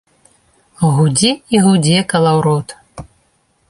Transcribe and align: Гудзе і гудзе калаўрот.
Гудзе 0.95 1.31
і 1.57 1.63
гудзе 1.67 1.97
калаўрот. 2.15 2.67